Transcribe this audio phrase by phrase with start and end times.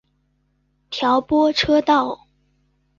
[0.89, 2.25] 调拨车道。